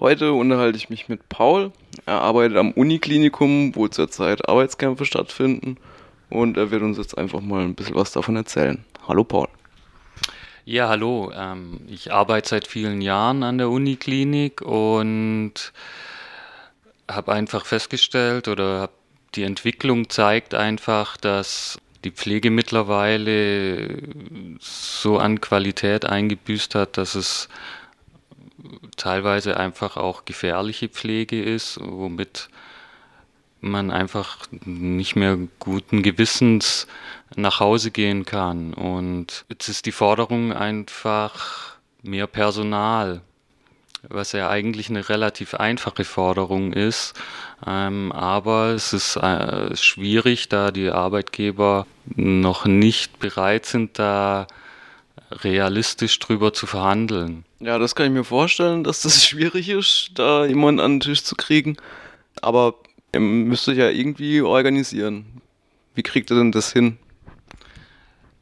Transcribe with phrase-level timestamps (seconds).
[0.00, 1.72] Heute unterhalte ich mich mit Paul.
[2.06, 5.76] Er arbeitet am Uniklinikum, wo zurzeit Arbeitskämpfe stattfinden.
[6.30, 8.84] Und er wird uns jetzt einfach mal ein bisschen was davon erzählen.
[9.08, 9.48] Hallo Paul.
[10.64, 11.32] Ja, hallo.
[11.34, 15.72] Ähm, ich arbeite seit vielen Jahren an der Uniklinik und
[17.10, 18.90] habe einfach festgestellt oder
[19.34, 23.98] die Entwicklung zeigt einfach, dass die Pflege mittlerweile
[24.60, 27.48] so an Qualität eingebüßt hat, dass es
[28.96, 32.48] teilweise einfach auch gefährliche Pflege ist, womit
[33.60, 36.86] man einfach nicht mehr guten Gewissens
[37.34, 38.72] nach Hause gehen kann.
[38.74, 43.20] Und jetzt ist die Forderung einfach mehr Personal,
[44.08, 47.14] was ja eigentlich eine relativ einfache Forderung ist.
[47.66, 54.46] Ähm, aber es ist äh, schwierig, da die Arbeitgeber noch nicht bereit sind, da
[55.30, 57.44] realistisch drüber zu verhandeln.
[57.60, 61.22] Ja, das kann ich mir vorstellen, dass das schwierig ist, da jemanden an den Tisch
[61.22, 61.76] zu kriegen.
[62.40, 62.74] Aber
[63.12, 65.42] ihr müsst euch ja irgendwie organisieren.
[65.94, 66.98] Wie kriegt ihr denn das hin?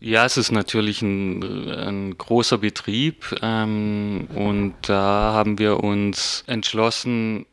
[0.00, 7.46] Ja, es ist natürlich ein, ein großer Betrieb ähm, und da haben wir uns entschlossen,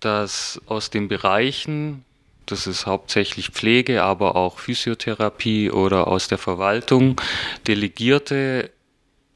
[0.00, 2.04] dass aus den Bereichen,
[2.46, 7.20] das ist hauptsächlich Pflege, aber auch Physiotherapie oder aus der Verwaltung,
[7.66, 8.70] Delegierte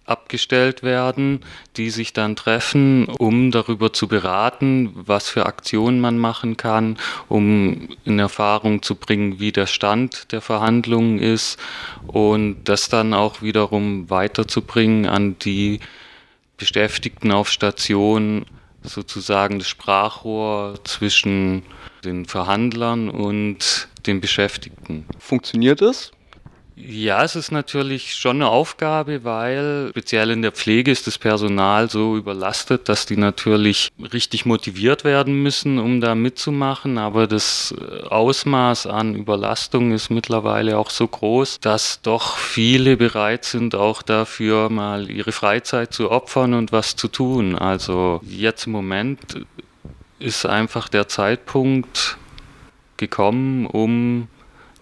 [0.09, 1.41] abgestellt werden,
[1.77, 6.97] die sich dann treffen, um darüber zu beraten, was für Aktionen man machen kann,
[7.29, 11.59] um in Erfahrung zu bringen, wie der Stand der Verhandlungen ist
[12.07, 15.81] und das dann auch wiederum weiterzubringen an die
[16.57, 18.47] Beschäftigten auf Station,
[18.83, 21.63] sozusagen das Sprachrohr zwischen
[22.05, 25.07] den Verhandlern und den Beschäftigten.
[25.19, 26.13] Funktioniert das?
[26.81, 31.91] Ja, es ist natürlich schon eine Aufgabe, weil speziell in der Pflege ist das Personal
[31.91, 36.97] so überlastet, dass die natürlich richtig motiviert werden müssen, um da mitzumachen.
[36.97, 43.45] Aber das äh, Ausmaß an Überlastung ist mittlerweile auch so groß, dass doch viele bereit
[43.45, 47.57] sind, auch dafür mal ihre Freizeit zu opfern und was zu tun.
[47.57, 49.19] Also jetzt im Moment
[50.19, 52.19] ist einfach der Zeitpunkt
[52.97, 54.29] gekommen, um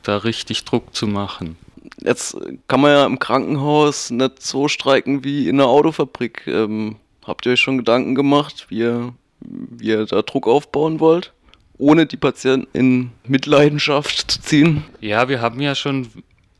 [0.03, 1.57] da richtig Druck zu machen
[2.03, 2.37] jetzt
[2.69, 6.47] kann man ja im Krankenhaus nicht so streiken wie in der Autofabrik.
[6.47, 11.33] Ähm, habt ihr euch schon Gedanken gemacht, wie ihr, wie ihr da Druck aufbauen wollt,
[11.79, 14.85] ohne die Patienten in Mitleidenschaft zu ziehen?
[15.01, 16.09] Ja, wir haben ja schon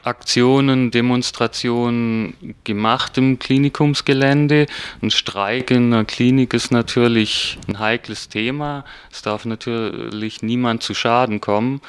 [0.07, 2.35] Aktionen, Demonstrationen
[2.65, 4.67] gemacht im Klinikumsgelände.
[5.03, 8.85] Ein Streik in einer Klinik ist natürlich ein heikles Thema.
[9.11, 11.81] Es darf natürlich niemand zu Schaden kommen.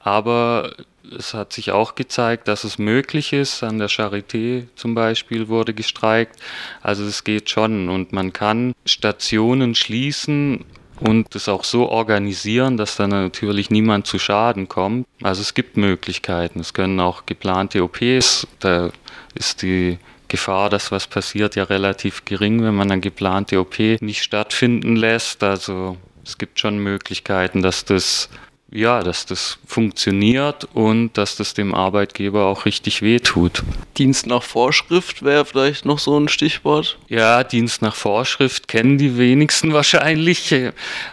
[0.00, 0.74] Aber
[1.16, 3.62] es hat sich auch gezeigt, dass es möglich ist.
[3.62, 6.38] An der Charité zum Beispiel wurde gestreikt.
[6.82, 10.64] Also es geht schon und man kann Stationen schließen
[11.06, 15.06] und es auch so organisieren, dass dann natürlich niemand zu Schaden kommt.
[15.22, 16.60] Also es gibt Möglichkeiten.
[16.60, 18.90] Es können auch geplante OPs, da
[19.34, 19.98] ist die
[20.28, 25.42] Gefahr, dass was passiert, ja relativ gering, wenn man eine geplante OP nicht stattfinden lässt.
[25.42, 28.30] Also es gibt schon Möglichkeiten, dass das
[28.70, 33.62] ja, dass das funktioniert und dass das dem Arbeitgeber auch richtig wehtut.
[33.96, 36.98] Dienst nach Vorschrift wäre vielleicht noch so ein Stichwort.
[37.08, 40.54] Ja, Dienst nach Vorschrift kennen die wenigsten wahrscheinlich.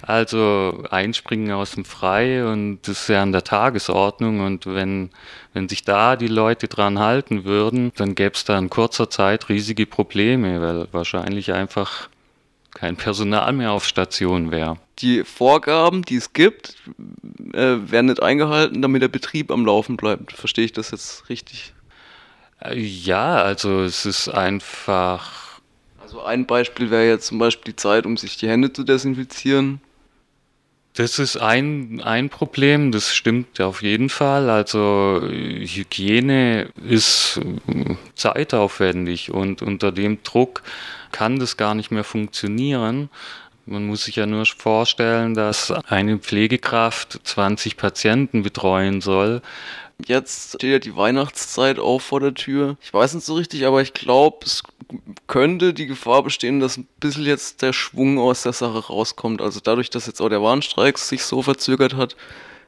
[0.02, 5.12] Also einspringen aus dem Frei und das ist ja an der Tagesordnung und wenn,
[5.54, 9.50] wenn sich da die Leute dran halten würden, dann gäbe es da in kurzer Zeit
[9.50, 12.10] riesige Probleme, weil wahrscheinlich einfach
[12.74, 14.78] kein Personal mehr auf Station wäre.
[15.00, 16.76] Die Vorgaben, die es gibt,
[17.54, 20.32] äh, werden nicht eingehalten, damit der Betrieb am Laufen bleibt.
[20.32, 21.74] Verstehe ich das jetzt richtig?
[22.64, 25.60] Äh, ja, also es ist einfach.
[26.02, 29.82] Also ein Beispiel wäre jetzt zum Beispiel die Zeit, um sich die Hände zu desinfizieren.
[30.94, 34.50] Das ist ein, ein Problem, das stimmt auf jeden Fall.
[34.50, 40.64] Also Hygiene ist äh, zeitaufwendig und unter dem Druck
[41.12, 43.10] kann das gar nicht mehr funktionieren.
[43.66, 49.42] Man muss sich ja nur vorstellen, dass eine Pflegekraft 20 Patienten betreuen soll.
[50.06, 52.78] Jetzt steht ja die Weihnachtszeit auch vor der Tür.
[52.82, 54.64] Ich weiß nicht so richtig, aber ich glaube, es
[55.28, 59.42] könnte die Gefahr bestehen, dass ein bisschen jetzt der Schwung aus der Sache rauskommt.
[59.42, 62.16] Also dadurch, dass jetzt auch der Warnstreik sich so verzögert hat,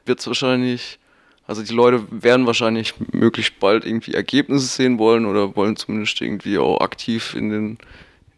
[0.06, 0.98] wird es wahrscheinlich,
[1.46, 6.58] also die Leute werden wahrscheinlich möglichst bald irgendwie Ergebnisse sehen wollen oder wollen zumindest irgendwie
[6.58, 7.78] auch aktiv in den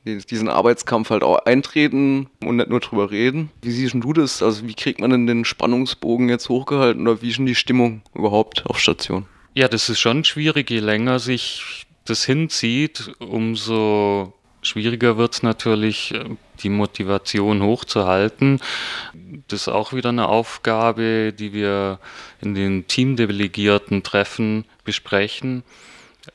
[0.07, 3.51] diesen Arbeitskampf halt auch eintreten und nicht nur drüber reden.
[3.63, 4.43] Wie siehst du das?
[4.43, 8.03] Also wie kriegt man denn den Spannungsbogen jetzt hochgehalten oder wie ist denn die Stimmung
[8.15, 9.27] überhaupt auf Station?
[9.55, 10.71] Ja, das ist schon schwierig.
[10.71, 14.33] Je länger sich das hinzieht, umso
[14.63, 16.15] Schwieriger wird es natürlich,
[16.63, 18.61] die Motivation hochzuhalten.
[19.49, 21.99] Das ist auch wieder eine Aufgabe, die wir
[22.41, 25.63] in den Teamdelegierten Treffen besprechen.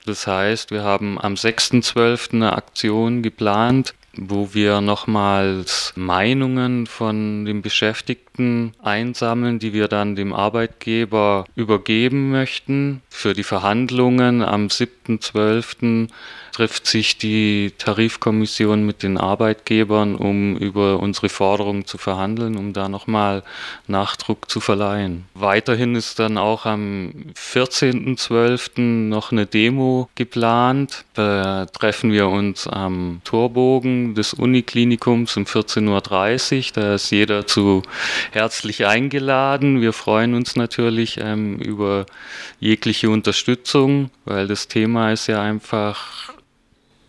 [0.06, 2.34] Das heißt, wir haben am 6.12.
[2.34, 8.31] eine Aktion geplant, wo wir nochmals Meinungen von den Beschäftigten
[8.82, 13.02] einsammeln, die wir dann dem Arbeitgeber übergeben möchten.
[13.10, 16.10] Für die Verhandlungen am 7.12
[16.52, 22.90] trifft sich die Tarifkommission mit den Arbeitgebern, um über unsere Forderungen zu verhandeln, um da
[22.90, 23.44] nochmal
[23.88, 25.26] Nachdruck zu verleihen.
[25.34, 28.80] Weiterhin ist dann auch am 14.12.
[28.82, 31.06] noch eine Demo geplant.
[31.14, 35.88] Da treffen wir uns am Torbogen des Uniklinikums um 14.30
[36.58, 36.72] Uhr.
[36.74, 37.82] Da ist jeder zu
[38.32, 39.82] herzlich eingeladen.
[39.82, 42.06] Wir freuen uns natürlich ähm, über
[42.60, 46.34] jegliche Unterstützung, weil das Thema ist ja einfach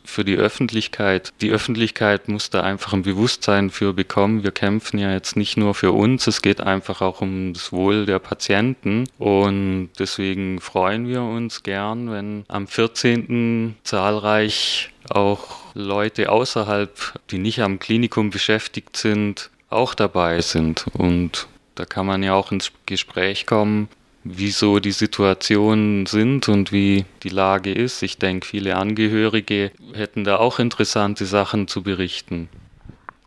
[0.05, 1.33] für die Öffentlichkeit.
[1.41, 4.43] Die Öffentlichkeit muss da einfach ein Bewusstsein für bekommen.
[4.43, 8.05] Wir kämpfen ja jetzt nicht nur für uns, es geht einfach auch um das Wohl
[8.05, 9.09] der Patienten.
[9.19, 13.77] Und deswegen freuen wir uns gern, wenn am 14.
[13.85, 20.87] zahlreich auch Leute außerhalb, die nicht am Klinikum beschäftigt sind, auch dabei sind.
[20.93, 23.89] Und da kann man ja auch ins Gespräch kommen,
[24.25, 28.03] wieso die Situationen sind und wie die Lage ist.
[28.03, 32.49] Ich denke, viele Angehörige hätten da auch interessante Sachen zu berichten.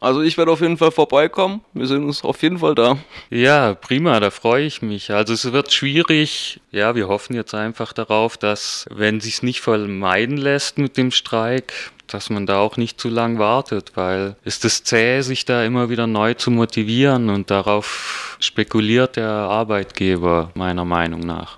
[0.05, 1.61] Also ich werde auf jeden Fall vorbeikommen.
[1.73, 2.99] Wir sind uns auf jeden Fall da.
[3.31, 5.09] Ja, prima, da freue ich mich.
[5.09, 6.61] Also es wird schwierig.
[6.71, 11.73] Ja, wir hoffen jetzt einfach darauf, dass, wenn sich nicht vermeiden lässt mit dem Streik,
[12.05, 15.89] dass man da auch nicht zu lang wartet, weil es ist zäh, sich da immer
[15.89, 21.57] wieder neu zu motivieren und darauf spekuliert der Arbeitgeber meiner Meinung nach.